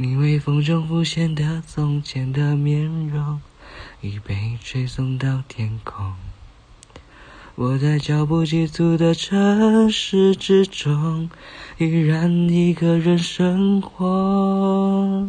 [0.00, 3.40] 你微风中浮现的从前的面容，
[4.00, 6.14] 已被吹送到天空。
[7.56, 11.28] 我在脚步急促的城市之中，
[11.78, 15.28] 依然一个人生活。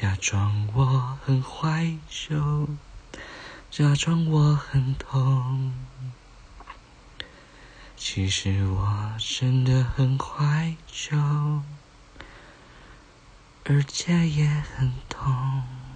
[0.00, 2.66] 假装我很怀旧，
[3.70, 5.74] 假装我很痛。
[7.98, 11.18] 其实我真的很怀旧。
[13.66, 15.89] 而且也很痛。